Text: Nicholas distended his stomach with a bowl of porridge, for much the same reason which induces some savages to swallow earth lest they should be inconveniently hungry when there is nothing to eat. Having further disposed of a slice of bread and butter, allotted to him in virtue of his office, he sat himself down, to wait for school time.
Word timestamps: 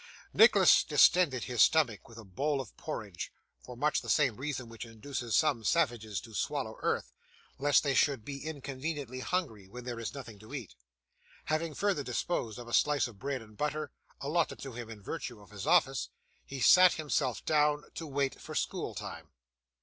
Nicholas 0.33 0.83
distended 0.83 1.43
his 1.43 1.61
stomach 1.61 2.09
with 2.09 2.17
a 2.17 2.23
bowl 2.23 2.59
of 2.59 2.75
porridge, 2.75 3.31
for 3.59 3.77
much 3.77 4.01
the 4.01 4.09
same 4.09 4.37
reason 4.37 4.67
which 4.67 4.83
induces 4.83 5.35
some 5.35 5.63
savages 5.63 6.19
to 6.19 6.33
swallow 6.33 6.75
earth 6.79 7.11
lest 7.59 7.83
they 7.83 7.93
should 7.93 8.25
be 8.25 8.43
inconveniently 8.43 9.19
hungry 9.19 9.67
when 9.67 9.83
there 9.83 9.99
is 9.99 10.11
nothing 10.15 10.39
to 10.39 10.55
eat. 10.55 10.73
Having 11.45 11.75
further 11.75 12.01
disposed 12.01 12.57
of 12.57 12.67
a 12.67 12.73
slice 12.73 13.07
of 13.07 13.19
bread 13.19 13.43
and 13.43 13.57
butter, 13.57 13.91
allotted 14.19 14.57
to 14.57 14.73
him 14.73 14.89
in 14.89 15.03
virtue 15.03 15.39
of 15.39 15.51
his 15.51 15.67
office, 15.67 16.09
he 16.47 16.59
sat 16.59 16.93
himself 16.93 17.45
down, 17.45 17.83
to 17.93 18.07
wait 18.07 18.41
for 18.41 18.55
school 18.55 18.95
time. 18.95 19.29